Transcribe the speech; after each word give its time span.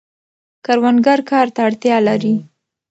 کروندګر 0.65 1.19
کار 1.29 1.47
ته 1.55 1.59
اړتیا 1.67 1.97
لري. 2.07 2.35